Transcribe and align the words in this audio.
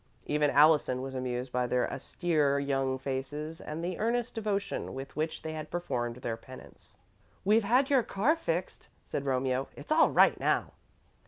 Even 0.25 0.49
Allison 0.49 1.03
was 1.03 1.13
amused 1.13 1.51
by 1.51 1.67
their 1.67 1.87
austere 1.93 2.57
young 2.57 2.97
faces 2.97 3.61
and 3.61 3.83
the 3.85 3.99
earnest 3.99 4.33
devotion 4.33 4.95
with 4.95 5.15
which 5.15 5.43
they 5.43 5.53
had 5.53 5.69
performed 5.69 6.15
their 6.15 6.37
penance. 6.37 6.97
"We've 7.45 7.63
had 7.65 7.91
your 7.91 8.01
car 8.01 8.35
fixed," 8.35 8.87
said 9.05 9.25
Romeo. 9.25 9.67
"It's 9.75 9.91
all 9.91 10.09
right 10.09 10.39
now." 10.39 10.71